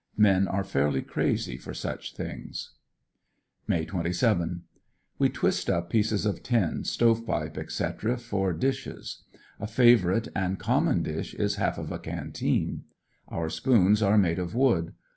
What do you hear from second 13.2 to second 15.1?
Our spoons are made d'f wood.